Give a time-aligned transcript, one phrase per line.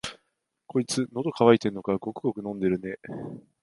[0.65, 2.97] こいつ、のど渇いてんのか、ごくごく飲んでるね。